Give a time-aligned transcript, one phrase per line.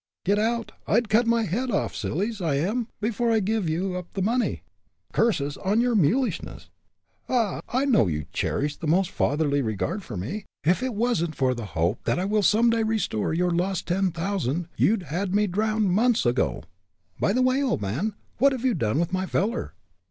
[0.25, 0.71] Get out!
[0.87, 4.63] I'd cut my head off, silly's I am, before I'd give you up the money."
[5.13, 6.71] "Curses on your mulishness!"
[7.27, 7.61] "Ha!
[7.61, 7.61] ha!
[7.77, 10.45] I know you cherish the most fatherly regard for me.
[10.63, 13.85] If it wasn't for the hope that I will some day restore you your lost
[13.87, 16.63] ten thousand you'd had me drowned months ago.
[17.19, 19.75] By the way, old man, what have you done with my feller?"